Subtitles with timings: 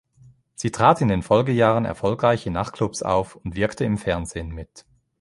[0.55, 4.83] Sie trat in den Folgejahren erfolgreich in Nachtclubs auf und wirkte im Fernsehen mit.